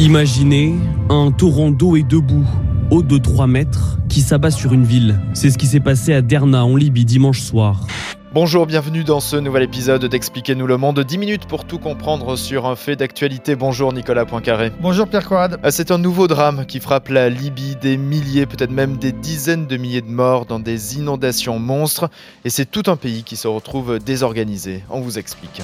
Imaginez 0.00 0.76
un 1.10 1.30
torrent 1.30 1.70
d'eau 1.70 1.94
et 1.94 2.02
debout, 2.02 2.46
haut 2.90 3.02
de 3.02 3.18
3 3.18 3.46
mètres, 3.46 3.98
qui 4.08 4.22
s'abat 4.22 4.50
sur 4.50 4.72
une 4.72 4.84
ville. 4.84 5.20
C'est 5.34 5.50
ce 5.50 5.58
qui 5.58 5.66
s'est 5.66 5.78
passé 5.78 6.14
à 6.14 6.22
Derna, 6.22 6.64
en 6.64 6.74
Libye, 6.74 7.04
dimanche 7.04 7.42
soir. 7.42 7.86
Bonjour, 8.32 8.64
bienvenue 8.64 9.04
dans 9.04 9.20
ce 9.20 9.36
nouvel 9.36 9.62
épisode 9.64 10.02
d'Expliquez-nous 10.06 10.66
le 10.66 10.78
monde. 10.78 11.00
10 11.00 11.18
minutes 11.18 11.44
pour 11.44 11.66
tout 11.66 11.76
comprendre 11.76 12.36
sur 12.36 12.64
un 12.64 12.76
fait 12.76 12.96
d'actualité. 12.96 13.56
Bonjour 13.56 13.92
Nicolas 13.92 14.24
Poincaré. 14.24 14.72
Bonjour 14.80 15.06
Pierre 15.06 15.28
Coad. 15.28 15.60
Euh, 15.66 15.70
c'est 15.70 15.90
un 15.90 15.98
nouveau 15.98 16.28
drame 16.28 16.64
qui 16.64 16.80
frappe 16.80 17.10
la 17.10 17.28
Libye, 17.28 17.76
des 17.76 17.98
milliers, 17.98 18.46
peut-être 18.46 18.72
même 18.72 18.96
des 18.96 19.12
dizaines 19.12 19.66
de 19.66 19.76
milliers 19.76 20.00
de 20.00 20.10
morts 20.10 20.46
dans 20.46 20.60
des 20.60 20.96
inondations 20.96 21.58
monstres. 21.58 22.08
Et 22.46 22.48
c'est 22.48 22.64
tout 22.64 22.84
un 22.86 22.96
pays 22.96 23.22
qui 23.22 23.36
se 23.36 23.48
retrouve 23.48 23.98
désorganisé. 23.98 24.82
On 24.88 25.02
vous 25.02 25.18
explique. 25.18 25.60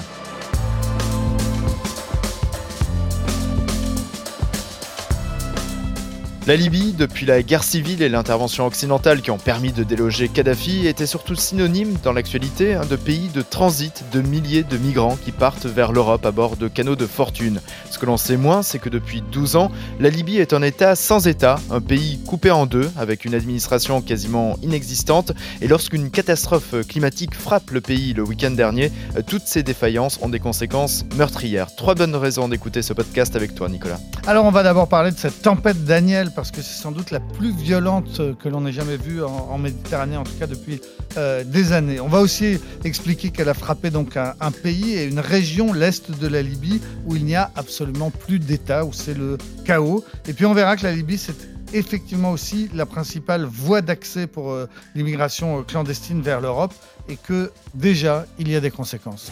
La 6.47 6.55
Libye, 6.55 6.93
depuis 6.93 7.25
la 7.25 7.43
guerre 7.43 7.65
civile 7.65 8.01
et 8.01 8.07
l'intervention 8.07 8.65
occidentale 8.65 9.21
qui 9.21 9.31
ont 9.31 9.37
permis 9.37 9.73
de 9.73 9.83
déloger 9.83 10.29
Kadhafi, 10.29 10.87
était 10.87 11.05
surtout 11.05 11.35
synonyme 11.35 11.97
dans 12.03 12.13
l'actualité 12.13 12.73
hein, 12.73 12.85
de 12.89 12.95
pays 12.95 13.27
de 13.27 13.41
transit 13.41 14.05
de 14.13 14.21
milliers 14.21 14.63
de 14.63 14.77
migrants 14.77 15.17
qui 15.17 15.33
partent 15.33 15.65
vers 15.65 15.91
l'Europe 15.91 16.25
à 16.25 16.31
bord 16.31 16.55
de 16.55 16.69
canaux 16.69 16.95
de 16.95 17.05
fortune. 17.05 17.59
Ce 17.91 17.97
que 17.97 18.05
l'on 18.05 18.15
sait 18.15 18.37
moins, 18.37 18.61
c'est 18.61 18.79
que 18.79 18.87
depuis 18.87 19.21
12 19.29 19.57
ans, 19.57 19.71
la 19.99 20.09
Libye 20.09 20.37
est 20.37 20.53
un 20.53 20.61
État 20.61 20.95
sans 20.95 21.27
État, 21.27 21.59
un 21.69 21.81
pays 21.81 22.17
coupé 22.25 22.49
en 22.49 22.65
deux, 22.65 22.89
avec 22.95 23.25
une 23.25 23.35
administration 23.35 24.01
quasiment 24.01 24.55
inexistante. 24.63 25.33
Et 25.59 25.67
lorsqu'une 25.67 26.09
catastrophe 26.11 26.75
climatique 26.87 27.35
frappe 27.35 27.71
le 27.71 27.81
pays 27.81 28.13
le 28.13 28.23
week-end 28.23 28.51
dernier, 28.51 28.93
toutes 29.27 29.47
ces 29.47 29.63
défaillances 29.63 30.17
ont 30.21 30.29
des 30.29 30.39
conséquences 30.39 31.03
meurtrières. 31.17 31.75
Trois 31.75 31.95
bonnes 31.95 32.15
raisons 32.15 32.47
d'écouter 32.47 32.83
ce 32.83 32.93
podcast 32.93 33.35
avec 33.35 33.53
toi, 33.53 33.67
Nicolas. 33.67 33.99
Alors, 34.27 34.45
on 34.45 34.51
va 34.51 34.63
d'abord 34.63 34.87
parler 34.87 35.11
de 35.11 35.17
cette 35.17 35.41
tempête 35.41 35.83
Daniel 35.83 36.31
parce 36.37 36.51
que 36.51 36.61
c'est 36.61 36.79
sans 36.79 36.91
doute 36.91 37.09
la 37.09 37.19
plus 37.19 37.51
violente 37.51 38.21
que 38.37 38.47
l'on 38.47 38.67
ait 38.67 38.71
jamais 38.71 38.95
vue 38.95 39.23
en, 39.23 39.57
Méditerranée, 39.57 40.17
en 40.17 40.23
tout 40.23 40.35
cas 40.37 40.45
depuis 40.45 40.79
euh, 41.17 41.43
des 41.43 41.71
années. 41.73 41.99
On 41.99 42.09
va 42.09 42.19
aussi 42.19 42.59
expliquer 42.83 43.31
qu'elle 43.31 43.49
a 43.49 43.55
frappé 43.55 43.89
donc 43.89 44.15
un, 44.17 44.35
un 44.39 44.51
pays 44.51 44.93
et 44.93 45.05
une 45.05 45.19
région, 45.19 45.73
l'est 45.73 46.11
de 46.11 46.27
la 46.27 46.43
Libye, 46.43 46.79
où 47.07 47.15
il 47.15 47.25
n'y 47.25 47.35
a 47.35 47.49
absolument 47.55 48.11
plus 48.11 48.37
d'État, 48.37 48.85
où 48.85 48.93
c'est 48.93 49.17
le 49.17 49.39
chaos. 49.65 50.05
Et 50.27 50.33
puis 50.33 50.45
on 50.45 50.53
verra 50.53 50.77
que 50.77 50.83
la 50.83 50.91
Libye, 50.91 51.17
c'est 51.17 51.35
effectivement 51.73 52.29
aussi 52.29 52.69
la 52.75 52.85
principale 52.85 53.43
voie 53.43 53.81
d'accès 53.81 54.27
pour 54.27 54.51
euh, 54.51 54.69
l'immigration 54.93 55.59
euh, 55.59 55.61
clandestine 55.63 56.21
vers 56.21 56.39
l'Europe 56.39 56.73
et 57.09 57.15
que 57.15 57.51
déjà, 57.73 58.27
il 58.37 58.47
y 58.47 58.55
a 58.55 58.59
des 58.59 58.71
conséquences. 58.71 59.31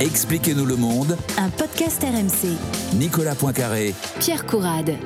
Expliquez-nous 0.00 0.66
le 0.66 0.76
monde. 0.76 1.16
Un 1.38 1.48
podcast 1.48 2.02
RMC. 2.02 2.98
Nicolas 2.98 3.34
Poincaré. 3.34 3.94
Pierre 4.20 4.44
Courade. 4.44 4.98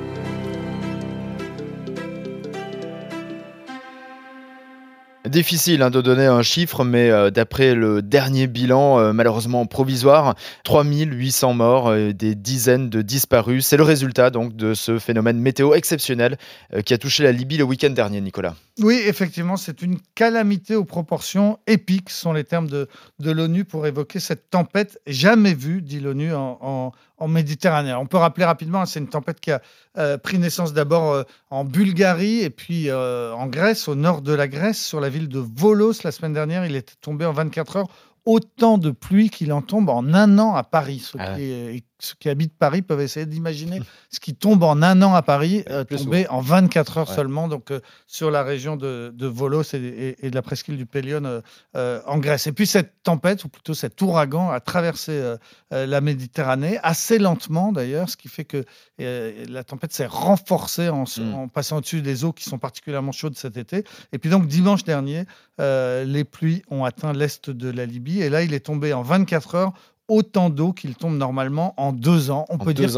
Difficile 5.37 5.83
hein, 5.83 5.91
de 5.91 6.01
donner 6.01 6.25
un 6.25 6.41
chiffre, 6.41 6.83
mais 6.83 7.11
euh, 7.11 7.29
d'après 7.29 7.75
le 7.75 8.01
dernier 8.01 8.47
bilan, 8.47 8.97
euh, 8.97 9.13
malheureusement 9.13 9.67
provisoire, 9.67 10.33
3800 10.63 11.53
morts, 11.53 11.93
et 11.93 12.15
des 12.15 12.33
dizaines 12.33 12.89
de 12.89 13.03
disparus. 13.03 13.67
C'est 13.67 13.77
le 13.77 13.83
résultat 13.83 14.31
donc 14.31 14.55
de 14.55 14.73
ce 14.73 14.97
phénomène 14.97 15.39
météo 15.39 15.75
exceptionnel 15.75 16.39
euh, 16.73 16.81
qui 16.81 16.95
a 16.95 16.97
touché 16.97 17.21
la 17.21 17.31
Libye 17.31 17.57
le 17.57 17.65
week-end 17.65 17.91
dernier, 17.91 18.19
Nicolas. 18.19 18.55
Oui, 18.79 18.99
effectivement, 19.05 19.57
c'est 19.57 19.83
une 19.83 19.99
calamité 20.15 20.73
aux 20.73 20.85
proportions 20.85 21.59
épiques, 21.67 22.09
sont 22.09 22.33
les 22.33 22.43
termes 22.43 22.67
de, 22.67 22.87
de 23.19 23.29
l'ONU 23.29 23.63
pour 23.63 23.85
évoquer 23.85 24.19
cette 24.19 24.49
tempête 24.49 24.99
jamais 25.05 25.53
vue, 25.53 25.83
dit 25.83 25.99
l'ONU, 25.99 26.33
en 26.33 26.91
Méditerranée. 27.25 27.93
On 27.93 28.05
peut 28.05 28.17
rappeler 28.17 28.45
rapidement, 28.45 28.85
c'est 28.85 28.99
une 28.99 29.07
tempête 29.07 29.39
qui 29.39 29.51
a 29.51 29.61
euh, 29.97 30.19
pris 30.19 30.37
naissance 30.37 30.73
d'abord 30.73 31.11
euh, 31.11 31.23
en 31.49 31.63
Bulgarie 31.65 32.41
et 32.41 32.51
puis 32.51 32.89
euh, 32.89 33.33
en 33.33 33.47
Grèce, 33.47 33.87
au 33.87 33.95
nord 33.95 34.21
de 34.21 34.33
la 34.33 34.47
Grèce, 34.47 34.79
sur 34.79 34.99
la 34.99 35.09
ville 35.09 35.27
de 35.27 35.39
Volos 35.39 36.03
la 36.03 36.11
semaine 36.11 36.33
dernière. 36.33 36.65
Il 36.65 36.75
est 36.75 37.01
tombé 37.01 37.25
en 37.25 37.33
24 37.33 37.77
heures 37.77 37.87
autant 38.25 38.77
de 38.77 38.91
pluie 38.91 39.29
qu'il 39.29 39.53
en 39.53 39.61
tombe 39.61 39.89
en 39.89 40.13
un 40.13 40.37
an 40.37 40.53
à 40.53 40.63
Paris. 40.63 40.99
Ce 40.99 41.17
ah 41.17 41.35
qui 41.35 41.83
ceux 41.99 42.15
qui 42.19 42.29
habitent 42.29 42.57
Paris 42.57 42.81
peuvent 42.81 43.01
essayer 43.01 43.25
d'imaginer 43.25 43.81
ce 44.11 44.19
qui 44.19 44.35
tombe 44.35 44.63
en 44.63 44.81
un 44.81 45.01
an 45.01 45.13
à 45.13 45.21
Paris, 45.21 45.63
euh, 45.69 45.83
tombé 45.83 46.27
en 46.29 46.41
24 46.41 46.97
heures 46.97 47.11
seulement, 47.11 47.47
donc 47.47 47.71
euh, 47.71 47.79
sur 48.05 48.31
la 48.31 48.43
région 48.43 48.75
de, 48.75 49.13
Volos 49.19 49.63
et, 49.73 50.15
de 50.21 50.35
la 50.35 50.41
presqu'île 50.41 50.77
du 50.77 50.85
Pélion 50.85 51.41
euh, 51.75 52.01
en 52.05 52.17
Grèce. 52.19 52.47
Et 52.47 52.51
puis 52.51 52.67
cette 52.67 53.03
tempête, 53.03 53.43
ou 53.43 53.49
plutôt 53.49 53.73
cet 53.73 54.01
ouragan, 54.01 54.49
a 54.49 54.59
traversé 54.59 55.35
la 55.71 56.01
Méditerranée 56.01 56.79
assez 56.83 57.19
lentement 57.19 57.71
d'ailleurs, 57.71 58.09
ce 58.09 58.17
qui 58.17 58.27
fait 58.27 58.45
que 58.45 58.63
la 58.99 59.63
tempête 59.63 59.93
s'est 59.93 60.05
renforcée 60.05 60.89
en, 60.89 61.03
mm. 61.03 61.33
en 61.33 61.47
passant 61.47 61.77
au-dessus 61.77 62.01
des 62.01 62.25
eaux 62.25 62.33
qui 62.33 62.43
sont 62.43 62.57
particulièrement 62.57 63.11
chaudes 63.11 63.35
cet 63.35 63.57
été. 63.57 63.83
Et 64.11 64.17
puis 64.17 64.29
donc 64.29 64.47
dimanche 64.47 64.83
dernier, 64.83 65.25
les 65.59 66.23
pluies 66.23 66.61
ont 66.69 66.85
atteint 66.85 67.13
l'est 67.13 67.49
de 67.49 67.69
la 67.69 67.85
Libye, 67.85 68.21
et 68.21 68.29
là 68.29 68.43
il 68.43 68.53
est 68.53 68.65
tombé 68.65 68.93
en 68.93 69.01
24 69.01 69.55
heures 69.55 69.73
autant 70.07 70.49
d'eau 70.49 70.73
qu'il 70.73 70.95
tombe 70.95 71.17
normalement 71.17 71.73
en 71.77 71.93
deux 71.93 72.31
ans. 72.31 72.45
On 72.49 72.57
peut 72.57 72.73
dire 72.73 72.91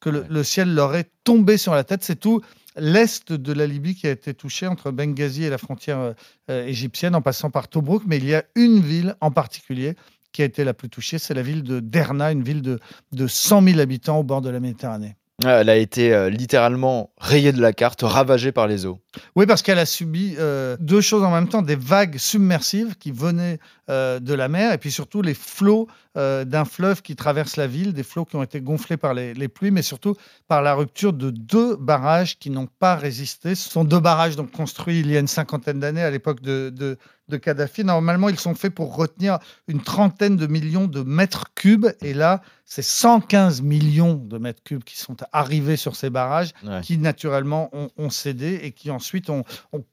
que, 0.00 0.10
le, 0.10 0.42
ciel 0.42 0.74
leur 0.74 0.94
est 0.94 1.10
tombé 1.24 1.56
sur 1.56 1.74
la 1.74 1.84
tête. 1.84 2.04
C'est 2.04 2.20
tout 2.20 2.42
l'est 2.76 3.32
de 3.32 3.52
la 3.52 3.66
Libye 3.66 3.94
qui 3.94 4.06
a 4.06 4.10
été 4.10 4.34
touché 4.34 4.66
entre 4.66 4.90
Benghazi 4.90 5.44
et 5.44 5.50
la 5.50 5.58
frontière 5.58 6.14
euh, 6.50 6.66
égyptienne 6.66 7.14
en 7.14 7.22
passant 7.22 7.50
par 7.50 7.68
Tobruk. 7.68 8.02
Mais 8.06 8.18
il 8.18 8.26
y 8.26 8.34
a 8.34 8.44
une 8.54 8.80
ville 8.80 9.16
en 9.20 9.30
particulier 9.30 9.94
qui 10.32 10.42
a 10.42 10.44
été 10.44 10.64
la 10.64 10.74
plus 10.74 10.90
touchée, 10.90 11.18
c'est 11.18 11.32
la 11.32 11.42
ville 11.42 11.62
de 11.62 11.78
Derna, 11.78 12.32
une 12.32 12.42
ville 12.42 12.60
de, 12.60 12.80
de 13.12 13.26
100 13.28 13.62
000 13.62 13.78
habitants 13.78 14.18
au 14.18 14.24
bord 14.24 14.42
de 14.42 14.50
la 14.50 14.58
Méditerranée. 14.58 15.14
Elle 15.42 15.68
a 15.68 15.76
été 15.76 16.14
euh, 16.14 16.30
littéralement 16.30 17.10
rayée 17.18 17.50
de 17.50 17.60
la 17.60 17.72
carte, 17.72 18.02
ravagée 18.02 18.52
par 18.52 18.68
les 18.68 18.86
eaux. 18.86 19.00
Oui, 19.34 19.46
parce 19.46 19.62
qu'elle 19.62 19.80
a 19.80 19.86
subi 19.86 20.36
euh, 20.38 20.76
deux 20.78 21.00
choses 21.00 21.24
en 21.24 21.30
même 21.32 21.48
temps, 21.48 21.60
des 21.60 21.74
vagues 21.74 22.18
submersives 22.18 22.94
qui 22.96 23.10
venaient 23.10 23.58
euh, 23.90 24.20
de 24.20 24.32
la 24.32 24.46
mer, 24.46 24.72
et 24.72 24.78
puis 24.78 24.92
surtout 24.92 25.22
les 25.22 25.34
flots 25.34 25.88
d'un 26.16 26.64
fleuve 26.64 27.02
qui 27.02 27.16
traverse 27.16 27.56
la 27.56 27.66
ville, 27.66 27.92
des 27.92 28.04
flots 28.04 28.24
qui 28.24 28.36
ont 28.36 28.44
été 28.44 28.60
gonflés 28.60 28.96
par 28.96 29.14
les, 29.14 29.48
pluies, 29.48 29.72
mais 29.72 29.82
surtout 29.82 30.14
par 30.46 30.62
la 30.62 30.72
rupture 30.74 31.12
de 31.12 31.30
deux 31.30 31.74
barrages 31.74 32.38
qui 32.38 32.50
n'ont 32.50 32.68
pas 32.78 32.94
résisté. 32.94 33.56
Ce 33.56 33.68
sont 33.68 33.82
deux 33.82 33.98
barrages 33.98 34.36
donc, 34.36 34.52
construits 34.52 35.00
il 35.00 35.10
y 35.10 35.16
a 35.16 35.18
une 35.18 35.26
cinquantaine 35.26 35.80
d'années 35.80 36.04
à 36.04 36.10
l'époque 36.12 36.40
de 36.40 36.96
Kadhafi. 37.38 37.84
Normalement, 37.84 38.28
ils 38.28 38.38
sont 38.38 38.54
faits 38.54 38.74
pour 38.74 38.96
retenir 38.96 39.38
une 39.68 39.82
trentaine 39.82 40.36
de 40.36 40.46
millions 40.46 40.86
de 40.86 41.02
mètres 41.02 41.52
cubes. 41.54 41.86
Et 42.02 42.14
là, 42.14 42.42
c'est 42.66 42.82
115 42.82 43.60
millions 43.62 44.14
de 44.14 44.38
mètres 44.38 44.62
cubes 44.62 44.84
qui 44.84 44.96
sont 44.96 45.16
arrivés 45.32 45.76
sur 45.76 45.96
ces 45.96 46.08
barrages, 46.08 46.52
qui 46.82 46.96
naturellement 46.96 47.70
ont, 47.72 48.10
cédé 48.10 48.60
et 48.62 48.72
qui 48.72 48.90
ensuite 48.90 49.28
ont, 49.28 49.44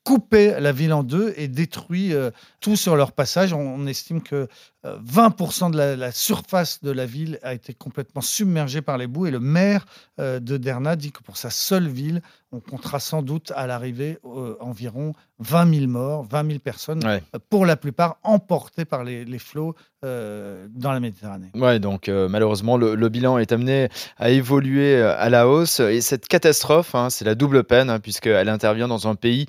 coupé 0.03 0.56
la 0.59 0.72
ville 0.72 0.94
en 0.94 1.03
deux 1.03 1.34
et 1.38 1.47
détruit 1.47 2.14
euh, 2.14 2.31
tout 2.59 2.75
sur 2.75 2.96
leur 2.96 3.12
passage. 3.12 3.53
On, 3.53 3.86
estime 3.88 4.22
que 4.22 4.47
20% 4.86 5.66
euh, 5.66 5.70
de 5.70 6.00
la, 6.00 6.12
surface 6.12 6.81
de 6.81 6.91
la 6.91 7.06
ville 7.06 7.40
a 7.44 7.53
été 7.53 7.74
complètement 7.74 8.22
submergée 8.22 8.81
par 8.81 8.97
les 8.97 9.08
boues. 9.08 9.28
Et 9.28 9.31
le 9.31 9.40
maire 9.40 9.86
euh, 10.20 10.40
de 10.40 10.58
Derna 10.58 10.96
dit 10.96 11.12
que 11.12 11.22
pour 11.24 11.38
sa 11.38 11.50
seule 11.50 11.88
ville, 11.88 12.22
on 12.52 12.59
comptera 12.59 13.00
sans 13.00 13.22
doute 13.22 13.52
à 13.56 13.68
l'arrivée 13.68 14.18
environ 14.59 15.14
20 15.40 15.74
000 15.74 15.88
morts, 15.88 16.24
20 16.30 16.47
000 16.47 16.59
personnes, 16.59 17.21
pour 17.50 17.66
la 17.66 17.78
plupart 17.78 18.18
emportées 18.24 18.86
par 18.86 19.04
les, 19.04 19.40
flots 19.40 19.76
euh, 20.04 20.66
dans 20.74 20.92
la 20.92 21.00
Méditerranée. 21.00 21.52
Ouais, 21.54 21.80
donc 21.80 22.10
euh, 22.10 22.28
malheureusement, 22.28 22.76
le, 22.76 23.10
bilan 23.10 23.38
est 23.38 23.52
amené 23.52 23.88
à 24.18 24.32
évoluer 24.32 24.96
euh, 24.96 25.16
à 25.16 25.30
la 25.30 25.48
hausse. 25.48 25.80
Et 25.80 26.02
cette 26.02 26.28
catastrophe, 26.28 26.96
hein, 26.96 27.12
c'est 27.12 27.24
la 27.24 27.36
double 27.36 27.64
peine, 27.64 27.90
hein, 27.92 28.00
puisqu'elle 28.00 28.50
intervient 28.50 28.88
dans 28.88 29.08
un 29.08 29.14
pays 29.14 29.46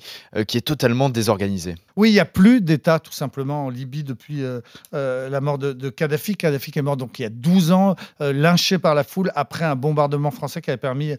qui 0.47 0.57
est 0.57 0.61
totalement 0.61 1.09
désorganisé. 1.09 1.73
Oui, 1.95 2.09
il 2.09 2.13
n'y 2.13 2.19
a 2.19 2.25
plus 2.25 2.61
d'État, 2.61 2.99
tout 2.99 3.11
simplement, 3.11 3.65
en 3.65 3.69
Libye 3.69 4.03
depuis 4.03 4.43
la 4.91 5.41
mort 5.41 5.57
de, 5.57 5.73
de, 5.73 5.89
Kadhafi. 5.89 6.35
Kadhafi 6.35 6.71
qui 6.71 6.79
est 6.79 6.83
mort 6.83 6.97
donc 6.97 7.17
il 7.19 7.23
y 7.23 7.25
a 7.25 7.29
12 7.29 7.71
ans, 7.71 7.95
lynché 8.19 8.77
par 8.77 8.95
la 8.95 9.03
foule 9.03 9.31
après 9.35 9.65
un 9.65 9.75
bombardement 9.75 10.31
français 10.31 10.61
qui 10.61 10.69
avait 10.69 10.77
permis 10.77 11.13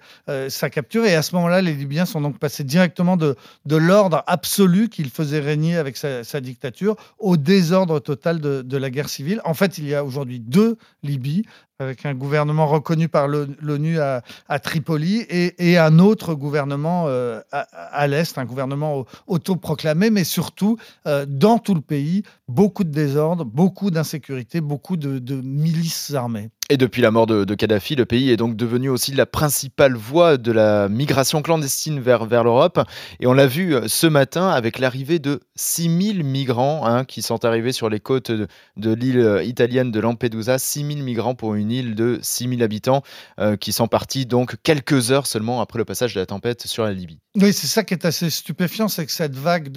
sa 0.48 0.70
capture. 0.70 1.04
Et 1.04 1.14
à 1.14 1.22
ce 1.22 1.34
moment-là, 1.36 1.62
les 1.62 1.74
Libyens 1.74 2.06
sont 2.06 2.20
donc 2.20 2.38
passés 2.38 2.64
directement 2.64 3.16
de, 3.16 3.36
de 3.66 3.76
l'ordre 3.76 4.22
absolu 4.26 4.88
qu'il 4.88 5.10
faisait 5.10 5.40
régner 5.40 5.76
avec 5.76 5.96
sa, 5.96 6.40
dictature 6.40 6.96
au 7.18 7.36
désordre 7.36 8.00
total 8.00 8.40
de, 8.40 8.76
la 8.76 8.90
guerre 8.90 9.08
civile. 9.08 9.23
En 9.44 9.54
fait, 9.54 9.78
il 9.78 9.86
y 9.86 9.94
a 9.94 10.04
aujourd'hui 10.04 10.40
deux 10.40 10.76
Libyes, 11.02 11.44
avec 11.80 12.06
un 12.06 12.14
gouvernement 12.14 12.66
reconnu 12.66 13.08
par 13.08 13.26
l'ONU 13.26 13.98
à, 13.98 14.22
Tripoli 14.62 15.24
et, 15.28 15.78
un 15.78 15.98
autre 15.98 16.34
gouvernement 16.34 17.06
euh, 17.08 17.40
à, 17.50 18.06
l'Est, 18.06 18.38
un 18.38 18.44
gouvernement 18.44 19.04
autoproclamé, 19.26 20.10
mais 20.10 20.24
surtout 20.24 20.76
euh, 21.06 21.26
dans 21.28 21.58
tout 21.58 21.74
le 21.74 21.80
pays, 21.80 22.22
beaucoup 22.48 22.84
de 22.84 22.90
désordre, 22.90 23.44
beaucoup 23.44 23.90
d'insécurité, 23.90 24.60
beaucoup 24.60 24.96
de, 24.96 25.34
milices 25.42 26.14
armées. 26.14 26.50
Et 26.70 26.78
depuis 26.78 27.02
la 27.02 27.10
mort 27.10 27.26
de, 27.26 27.54
Kadhafi, 27.54 27.94
le 27.94 28.06
pays 28.06 28.30
est 28.30 28.38
donc 28.38 28.56
devenu 28.56 28.88
aussi 28.88 29.12
la 29.12 29.26
principale 29.26 29.94
voie 29.96 30.38
de 30.38 30.50
la 30.50 30.88
migration 30.88 31.42
clandestine 31.42 32.00
vers, 32.00 32.24
l'Europe. 32.24 32.80
Et 33.20 33.26
on 33.26 33.34
l'a 33.34 33.46
vu 33.46 33.74
euh, 33.74 33.86
ce 33.86 34.06
matin 34.06 34.48
avec 34.48 34.78
l'arrivée 34.78 35.18
de 35.18 35.40
6000 35.56 36.24
migrants 36.24 36.86
hein, 36.86 37.04
qui 37.04 37.20
sont 37.20 37.44
arrivés 37.44 37.72
sur 37.72 37.90
les 37.90 38.00
côtes 38.00 38.30
de, 38.30 38.48
de 38.78 38.94
l'île 38.94 39.20
euh, 39.20 39.44
italienne 39.44 39.90
de 39.90 40.00
Lampedusa. 40.00 40.58
6000 40.58 41.02
migrants 41.02 41.34
pour 41.34 41.54
une 41.54 41.70
île 41.70 41.94
de 41.94 42.18
6000 42.22 42.62
habitants 42.62 43.02
euh, 43.38 43.56
qui 43.56 43.72
sont 43.72 43.86
partis 43.86 44.24
donc 44.24 44.56
quelques 44.62 45.12
heures 45.12 45.26
seulement 45.26 45.60
après 45.60 45.78
le 45.78 45.84
passage 45.84 46.14
de 46.14 46.20
la 46.20 46.26
tempête 46.26 46.66
sur 46.66 46.84
la 46.84 46.94
Libye. 46.94 47.20
Oui, 47.36 47.52
c'est 47.52 47.66
ça 47.66 47.84
qui 47.84 47.92
est 47.92 48.06
assez 48.06 48.30
stupéfiant, 48.30 48.88
c'est 48.88 49.04
que 49.04 49.12
cette 49.12 49.34
vague 49.34 49.68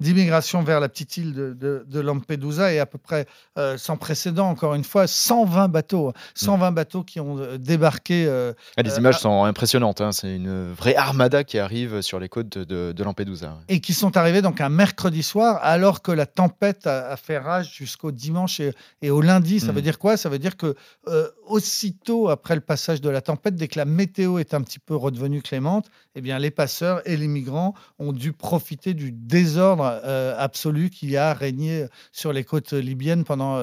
d'immigration 0.00 0.62
vers 0.64 0.80
la 0.80 0.88
petite 0.88 1.16
île 1.18 1.32
de, 1.34 2.00
Lampedusa 2.00 2.72
est 2.72 2.78
à 2.78 2.86
peu 2.86 2.98
près 2.98 3.26
sans 3.76 3.98
précédent, 3.98 4.48
encore 4.48 4.74
une 4.74 4.82
fois, 4.82 5.06
120 5.06 5.68
bateaux 5.68 5.91
120 6.34 6.70
mm. 6.70 6.74
bateaux 6.74 7.02
qui 7.02 7.20
ont 7.20 7.38
euh, 7.38 7.58
débarqué. 7.58 8.26
Euh, 8.26 8.52
ah, 8.76 8.82
les 8.82 8.96
images 8.98 9.16
euh, 9.16 9.20
sont 9.20 9.44
impressionnantes. 9.44 10.00
Hein. 10.00 10.12
C'est 10.12 10.34
une 10.34 10.72
vraie 10.72 10.96
armada 10.96 11.44
qui 11.44 11.58
arrive 11.58 12.00
sur 12.00 12.18
les 12.18 12.28
côtes 12.28 12.58
de, 12.58 13.02
Lampedusa. 13.02 13.58
Et 13.68 13.80
qui 13.80 13.94
sont 13.94 14.16
arrivés 14.16 14.42
donc 14.42 14.60
un 14.60 14.68
mercredi 14.68 15.22
soir, 15.24 15.58
alors 15.62 16.02
que 16.02 16.12
la 16.12 16.26
tempête 16.26 16.86
a, 16.86 17.16
fait 17.16 17.38
rage 17.38 17.74
jusqu'au 17.74 18.12
dimanche 18.12 18.60
et, 19.00 19.10
au 19.10 19.20
lundi. 19.20 19.60
Ça 19.60 19.72
mm. 19.72 19.74
veut 19.74 19.82
dire 19.82 19.98
quoi? 19.98 20.16
Ça 20.16 20.28
veut 20.28 20.38
dire 20.38 20.56
que 20.56 20.76
aussitôt 21.46 22.28
après 22.28 22.54
le 22.54 22.60
passage 22.60 23.00
de 23.00 23.10
la 23.10 23.20
tempête, 23.20 23.56
dès 23.56 23.68
que 23.68 23.78
la 23.78 23.84
météo 23.84 24.38
est 24.38 24.54
un 24.54 24.62
petit 24.62 24.78
peu 24.78 24.94
redevenue 24.94 25.42
clémente, 25.42 25.90
eh 26.14 26.20
bien 26.20 26.38
les 26.38 26.50
passeurs 26.50 27.02
et 27.06 27.16
les 27.16 27.28
migrants 27.28 27.74
ont 27.98 28.12
dû 28.12 28.32
profiter 28.32 28.94
du 28.94 29.10
désordre 29.10 29.84
absolu 30.38 30.90
qui 30.90 31.16
a 31.16 31.34
régné 31.34 31.86
sur 32.12 32.32
les 32.32 32.44
côtes 32.44 32.72
libyennes 32.72 33.24
pendant, 33.24 33.60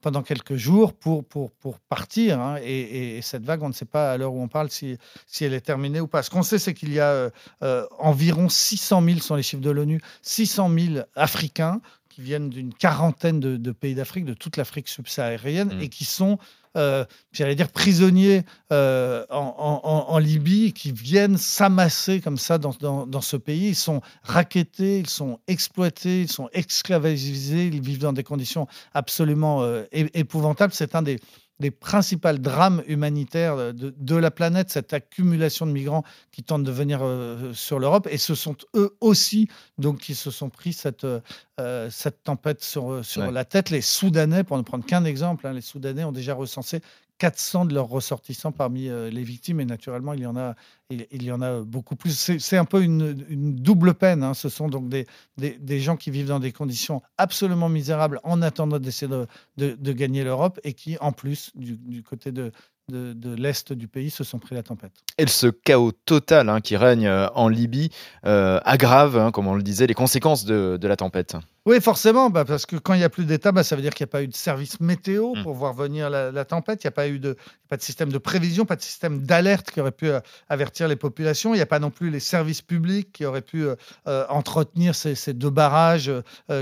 pendant 0.00 0.22
quelques 0.22 0.56
jours 0.56 0.92
pour, 0.92 1.24
pour, 1.24 1.52
pour 1.52 1.69
partir. 1.78 2.40
Hein, 2.40 2.56
et, 2.62 3.20
cette 3.22 3.44
vague, 3.44 3.62
on 3.62 3.68
ne 3.68 3.74
sait 3.74 3.84
pas 3.84 4.12
à 4.12 4.16
l'heure 4.16 4.32
où 4.32 4.42
on 4.42 4.48
parle 4.48 4.70
si, 4.70 4.96
si 5.26 5.44
elle 5.44 5.54
est 5.54 5.60
terminée 5.60 6.00
ou 6.00 6.06
pas. 6.06 6.22
Ce 6.22 6.30
qu'on 6.30 6.42
sait, 6.42 6.58
c'est 6.58 6.74
qu'il 6.74 6.92
y 6.92 7.00
a 7.00 7.10
euh, 7.10 7.30
euh, 7.62 7.86
environ 7.98 8.48
600 8.48 9.02
000, 9.04 9.18
sont 9.20 9.34
les 9.36 9.42
chiffres 9.42 9.62
de 9.62 9.70
l'ONU, 9.70 10.00
600 10.22 10.70
000 10.70 11.04
Africains 11.14 11.80
qui 12.08 12.22
viennent 12.22 12.50
d'une 12.50 12.74
quarantaine 12.74 13.38
de, 13.38 13.72
pays 13.72 13.94
d'Afrique, 13.94 14.24
de 14.24 14.34
toute 14.34 14.56
l'Afrique 14.56 14.88
subsaharienne, 14.88 15.76
mmh. 15.76 15.80
et 15.80 15.88
qui 15.88 16.04
sont 16.04 16.38
euh, 16.76 17.04
j'allais 17.32 17.56
dire, 17.56 17.68
prisonniers 17.68 18.44
en, 18.70 20.06
en, 20.08 20.18
Libye 20.18 20.72
qui 20.72 20.92
viennent 20.92 21.36
s'amasser 21.36 22.20
comme 22.20 22.38
ça 22.38 22.58
dans, 22.58 23.06
dans, 23.06 23.20
ce 23.20 23.36
pays. 23.36 23.68
Ils 23.68 23.76
sont 23.76 24.02
raquettés, 24.22 25.00
ils 25.00 25.08
sont 25.08 25.40
exploités, 25.48 26.22
ils 26.22 26.30
sont 26.30 26.48
esclavagisés, 26.52 27.66
ils 27.66 27.80
vivent 27.80 27.98
dans 27.98 28.12
des 28.12 28.22
conditions 28.22 28.68
absolument 28.94 29.64
épouvantables. 29.92 30.72
C'est 30.72 30.94
un 30.94 31.02
des 31.02 31.18
des 31.60 31.70
principaux 31.70 32.32
drames 32.32 32.82
humanitaires 32.86 33.72
de, 33.74 34.16
la 34.16 34.30
planète, 34.30 34.70
cette 34.70 34.92
accumulation 34.92 35.66
de 35.66 35.72
migrants 35.72 36.04
qui 36.32 36.42
tentent 36.42 36.64
de 36.64 36.72
venir 36.72 37.00
euh, 37.02 37.52
sur 37.52 37.78
l'Europe. 37.78 38.08
Et 38.10 38.18
ce 38.18 38.34
sont 38.34 38.56
eux 38.74 38.96
aussi 39.00 39.48
donc, 39.78 39.98
qui 39.98 40.14
se 40.14 40.30
sont 40.30 40.48
pris 40.48 40.72
cette, 40.72 41.04
euh, 41.04 41.90
cette 41.90 42.24
tempête 42.24 42.62
sur, 42.62 43.04
sur 43.04 43.30
la 43.30 43.44
tête. 43.44 43.70
Les 43.70 43.82
Soudanais, 43.82 44.42
pour 44.42 44.56
ne 44.56 44.62
prendre 44.62 44.84
qu'un 44.84 45.04
exemple, 45.04 45.46
hein, 45.46 45.52
les 45.52 45.60
Soudanais 45.60 46.04
ont 46.04 46.12
déjà 46.12 46.34
recensé 46.34 46.80
400 47.20 47.66
de 47.66 47.74
leurs 47.74 47.88
ressortissants 47.88 48.50
parmi 48.50 48.88
euh, 48.88 49.10
les 49.10 49.22
victimes 49.22 49.60
et 49.60 49.66
naturellement 49.66 50.14
il 50.14 50.20
y 50.20 50.26
en 50.26 50.36
a 50.36 50.54
il, 50.90 51.22
y 51.22 51.30
en 51.30 51.40
a 51.40 51.60
beaucoup 51.60 51.94
plus. 51.94 52.32
C'est 52.38 52.56
un 52.56 52.64
peu 52.64 52.82
une, 52.82 53.14
double 53.54 53.94
peine. 53.94 54.22
Hein. 54.22 54.34
Ce 54.34 54.48
sont 54.48 54.68
donc 54.68 54.88
des, 54.88 55.06
des, 55.36 55.80
gens 55.80 55.96
qui 55.96 56.10
vivent 56.10 56.26
dans 56.26 56.40
des 56.40 56.52
conditions 56.52 57.00
absolument 57.16 57.68
misérables 57.68 58.20
en 58.24 58.42
attendant 58.42 58.78
d'essayer 58.78 59.10
de, 59.56 59.76
de, 59.76 59.92
gagner 59.92 60.24
l'Europe 60.24 60.58
et 60.64 60.72
qui 60.72 60.98
en 60.98 61.12
plus 61.12 61.52
du, 61.54 62.02
côté 62.02 62.32
de, 62.32 62.50
de, 62.88 63.34
l'Est 63.34 63.72
du 63.72 63.88
pays 63.88 64.10
se 64.10 64.24
sont 64.24 64.38
pris 64.38 64.54
la 64.54 64.62
tempête. 64.62 64.92
Et 65.18 65.26
ce 65.26 65.46
chaos 65.46 65.92
total 65.92 66.48
hein, 66.48 66.60
qui 66.60 66.76
règne 66.76 67.06
euh, 67.06 67.28
en 67.34 67.48
Libye 67.48 67.90
euh, 68.26 68.60
aggrave, 68.64 69.16
hein, 69.16 69.30
comme 69.30 69.46
on 69.46 69.54
le 69.54 69.62
disait, 69.62 69.86
les 69.86 69.94
conséquences 69.94 70.44
de, 70.44 70.78
la 70.82 70.96
tempête. 70.96 71.36
Oui, 71.70 71.80
forcément, 71.80 72.30
bah, 72.30 72.44
parce 72.44 72.66
que 72.66 72.74
quand 72.74 72.94
il 72.94 72.98
n'y 72.98 73.04
a 73.04 73.08
plus 73.08 73.26
d'État, 73.26 73.52
bah, 73.52 73.62
ça 73.62 73.76
veut 73.76 73.82
dire 73.82 73.94
qu'il 73.94 74.02
n'y 74.02 74.10
a 74.10 74.10
pas 74.10 74.24
eu 74.24 74.26
de 74.26 74.34
service 74.34 74.80
météo 74.80 75.36
mm. 75.36 75.44
pour 75.44 75.54
voir 75.54 75.72
venir 75.72 76.10
la, 76.10 76.44
tempête, 76.44 76.82
il 76.82 76.88
n'y 76.88 76.88
a 76.88 76.90
pas 76.90 77.06
eu 77.06 77.20
de, 77.20 77.36
pas 77.68 77.76
de 77.76 77.82
système 77.82 78.10
de 78.10 78.18
prévision, 78.18 78.64
pas 78.64 78.74
de 78.74 78.82
système 78.82 79.22
d'alerte 79.22 79.70
qui 79.70 79.80
aurait 79.80 79.92
pu 79.92 80.08
euh, 80.08 80.18
avertir 80.48 80.88
les 80.88 80.96
populations, 80.96 81.54
il 81.54 81.58
n'y 81.58 81.62
a 81.62 81.66
pas 81.66 81.78
non 81.78 81.90
plus 81.90 82.10
les 82.10 82.18
services 82.18 82.60
publics 82.60 83.12
qui 83.12 83.24
auraient 83.24 83.40
pu 83.40 83.66
entretenir 84.04 84.96
ces, 84.96 85.32
deux 85.32 85.50
barrages 85.50 86.10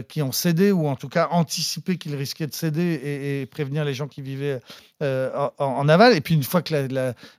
qui 0.08 0.20
ont 0.20 0.32
cédé, 0.32 0.72
ou 0.72 0.88
en 0.88 0.96
tout 0.96 1.08
cas 1.08 1.28
anticiper 1.30 1.96
qu'ils 1.96 2.14
risquaient 2.14 2.46
de 2.46 2.54
céder 2.54 3.00
et, 3.40 3.46
prévenir 3.46 3.86
les 3.86 3.94
gens 3.94 4.08
qui 4.08 4.20
vivaient 4.20 4.60
en, 5.00 5.88
aval. 5.88 6.14
Et 6.14 6.20
puis 6.20 6.34
une 6.34 6.42
fois 6.42 6.60
que 6.60 6.74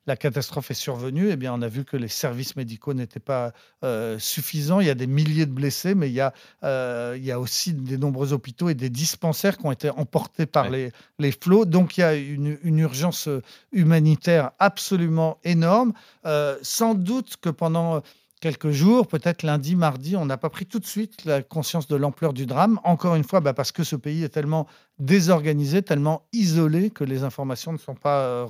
la, 0.08 0.16
catastrophe 0.16 0.72
est 0.72 0.74
survenue, 0.74 1.30
eh 1.30 1.36
bien, 1.36 1.54
on 1.54 1.62
a 1.62 1.68
vu 1.68 1.86
que 1.86 1.98
les 1.98 2.08
services 2.08 2.56
médicaux 2.56 2.96
n'étaient 2.96 3.20
pas 3.20 3.54
euh, 3.84 4.18
suffisants. 4.18 4.80
Il 4.80 4.88
y 4.88 4.90
a 4.90 4.96
des 4.96 5.08
milliers 5.08 5.46
de 5.46 5.52
blessés, 5.52 5.94
mais 5.94 6.10
il 6.10 6.14
y, 6.14 6.22
a, 6.22 6.34
euh, 6.64 7.16
il 7.16 7.24
y 7.24 7.32
a 7.32 7.40
aussi 7.40 7.59
des 7.68 7.98
nombreux 7.98 8.34
hôpitaux 8.34 8.70
et 8.70 8.74
des 8.74 8.90
dispensaires 8.90 9.58
qui 9.58 9.66
ont 9.66 9.72
été 9.72 9.90
emportés 9.90 10.46
par 10.46 10.70
les, 10.70 10.92
les 11.20 11.32
flots. 11.32 11.66
Donc 11.66 11.98
il 11.98 12.02
y 12.02 12.04
a 12.04 12.16
une, 12.16 12.58
une 12.64 12.80
urgence 12.80 13.30
humanitaire 13.72 14.52
absolument 14.60 15.38
énorme. 15.44 15.94
Euh, 16.26 16.58
sans 16.62 16.96
doute 16.96 17.38
que 17.42 17.50
pendant 17.50 18.02
quelques 18.42 18.72
jours, 18.72 19.08
peut-être 19.08 19.44
lundi, 19.44 19.76
mardi, 19.76 20.16
on 20.16 20.26
n'a 20.26 20.38
pas 20.38 20.50
pris 20.50 20.66
tout 20.66 20.80
de 20.80 20.86
suite 20.86 21.26
la 21.26 21.42
conscience 21.42 21.88
de 21.88 21.96
l'ampleur 21.96 22.34
du 22.34 22.46
drame. 22.46 22.80
Encore 22.84 23.16
une 23.16 23.24
fois, 23.24 23.42
bah, 23.42 23.54
parce 23.54 23.72
que 23.72 23.84
ce 23.84 23.96
pays 23.96 24.24
est 24.24 24.30
tellement 24.30 24.68
désorganisé, 25.00 25.82
tellement 25.82 26.24
isolé 26.34 26.90
que 26.90 27.04
les 27.04 27.24
informations 27.24 27.72
ne 27.72 27.78
sont 27.78 27.96
pas 27.96 28.20
euh, 28.20 28.46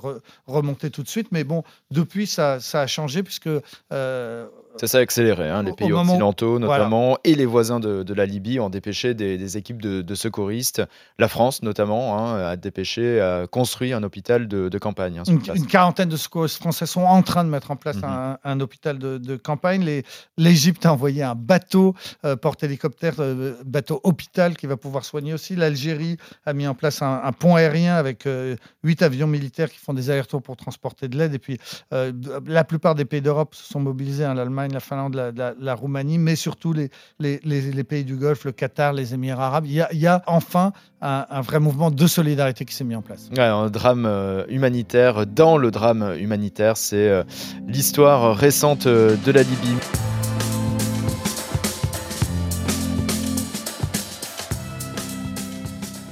remontées 0.48 0.90
tout 0.90 1.04
de 1.04 1.08
suite. 1.08 1.28
Mais 1.32 1.44
bon, 1.44 1.64
depuis, 1.92 2.28
ça, 2.28 2.60
ça 2.60 2.82
a 2.82 2.88
changé 2.88 3.24
puisque... 3.24 3.50
Euh, 3.92 4.48
ça 4.80 4.88
s'est 4.88 4.98
accéléré. 5.00 5.50
Hein, 5.50 5.64
les 5.64 5.74
pays 5.74 5.92
occidentaux, 5.92 6.60
notamment, 6.60 7.18
et 7.24 7.36
les 7.36 7.46
voisins 7.46 7.80
de, 7.80 8.14
la 8.14 8.26
Libye 8.26 8.60
ont 8.60 8.70
dépêché 8.70 9.14
des, 9.14 9.58
équipes 9.58 9.82
de, 9.82 10.16
secouristes. 10.16 10.82
La 11.18 11.28
France, 11.28 11.64
notamment, 11.64 12.18
hein, 12.18 12.38
a 12.46 12.56
dépêché, 12.56 13.20
a 13.20 13.48
construit 13.48 13.94
un 13.94 14.04
hôpital 14.04 14.48
de, 14.48 14.78
campagne. 14.78 15.20
Hein, 15.20 15.24
une, 15.28 15.68
quarantaine 15.68 16.10
de 16.10 16.16
secouristes 16.16 16.58
français 16.58 16.86
sont 16.86 17.02
en 17.02 17.22
train 17.24 17.44
de 17.44 17.50
mettre 17.50 17.72
en 17.72 17.76
place 17.76 17.98
mhm. 17.98 18.38
un, 18.44 18.60
hôpital 18.60 18.98
de, 19.00 19.36
campagne. 19.36 20.04
L'Égypte 20.38 20.86
a 20.86 20.94
envoyé 20.94 21.24
un 21.24 21.36
bateau 21.36 21.96
euh, 22.24 22.36
porte-hélicoptère, 22.36 23.16
bateau 23.66 24.00
hôpital 24.04 24.56
qui 24.56 24.68
va 24.68 24.78
pouvoir 24.78 25.04
soigner 25.04 25.34
aussi. 25.34 25.56
L'Algérie 25.56 26.18
a 26.46 26.54
mis 26.54 26.68
en 26.68 26.74
place 26.74 27.02
un, 27.02 27.32
pont 27.32 27.56
aérien 27.56 27.96
avec 27.96 28.26
euh, 28.26 28.56
huit 28.84 29.02
avions 29.02 29.28
militaires 29.28 29.70
qui 29.70 29.78
font 29.78 29.94
des 29.94 30.10
allers-retours 30.10 30.42
pour 30.42 30.58
transporter 30.58 31.08
de 31.08 31.18
l'aide. 31.18 31.34
Et 31.34 31.40
puis, 31.40 31.58
euh, 31.94 32.12
la 32.46 32.64
plupart 32.64 32.96
des 32.96 33.06
pays 33.06 33.22
d'Europe 33.22 33.56
se 33.56 33.64
sont 33.64 33.80
mobilisés, 33.80 34.26
hein, 34.26 34.34
l'Allemagne, 34.34 34.72
la 34.74 34.80
Finlande, 34.80 35.16
la, 35.16 35.76
Roumanie, 35.76 36.18
mais 36.18 36.36
surtout 36.36 36.74
les, 36.74 36.90
les, 37.20 37.84
pays 37.84 38.04
du 38.04 38.16
Golfe, 38.16 38.46
le 38.46 38.52
Qatar, 38.52 38.94
les 38.94 39.14
Émirats 39.14 39.48
arabes. 39.48 39.66
Il 39.66 39.74
y 39.74 40.08
a, 40.08 40.24
enfin 40.28 40.74
un, 41.02 41.42
vrai 41.42 41.60
mouvement 41.60 41.92
de 41.92 42.08
solidarité 42.08 42.66
qui 42.66 42.74
s'est 42.74 42.84
mis 42.84 42.96
en 42.96 43.02
place. 43.02 43.30
un 43.38 43.70
drame 43.70 44.06
euh, 44.06 44.44
humanitaire 44.50 45.26
dans 45.26 45.58
le 45.58 45.72
drame 45.72 46.16
humanitaire, 46.20 46.78
c'est 46.78 47.24
l'histoire 47.68 48.36
récente 48.36 48.88
de 48.88 49.32
la 49.32 49.44
Libye. 49.44 50.09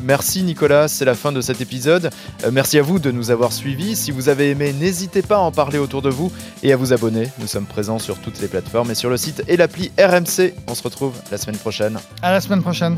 Merci 0.08 0.42
Nicolas, 0.44 0.88
c'est 0.88 1.04
la 1.04 1.16
fin 1.16 1.34
de 1.34 1.42
cet 1.42 1.60
épisode. 1.60 2.12
Euh, 2.46 2.50
merci 2.54 2.80
à 2.80 2.82
vous 2.82 2.98
de 2.98 3.12
nous 3.12 3.30
avoir 3.30 3.52
suivis. 3.52 3.98
Si 3.98 4.12
vous 4.12 4.30
avez 4.30 4.52
aimé, 4.52 4.72
n'hésitez 4.72 5.22
pas 5.22 5.36
à 5.36 5.40
en 5.40 5.52
parler 5.52 5.80
autour 5.80 6.02
de 6.02 6.10
vous 6.10 6.32
et 6.64 6.72
à 6.72 6.78
vous 6.78 6.94
abonner. 6.94 7.28
Nous 7.40 7.48
sommes 7.48 7.66
présents 7.66 8.00
sur 8.00 8.18
toutes 8.18 8.40
les 8.40 8.48
plateformes 8.48 8.90
et 8.90 8.96
sur 8.96 9.10
le 9.10 9.18
site 9.18 9.44
et 9.50 9.58
l'appli 9.58 9.92
RMC. 10.00 10.54
On 10.68 10.76
se 10.76 10.84
retrouve 10.84 11.12
la 11.30 11.38
semaine 11.38 11.58
prochaine. 11.58 12.00
À 12.22 12.32
la 12.32 12.40
semaine 12.40 12.62
prochaine. 12.62 12.98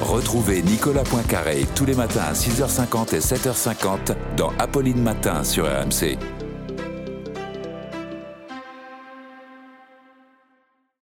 Retrouvez 0.00 0.62
Nicolas 0.62 1.04
Poincaré 1.04 1.64
tous 1.76 1.84
les 1.84 1.94
matins 1.94 2.24
à 2.28 2.32
6h50 2.32 3.14
et 3.14 3.20
7h50 3.20 4.16
dans 4.36 4.52
Apolline 4.58 5.00
Matin 5.00 5.44
sur 5.44 5.64
RMC. 5.64 6.18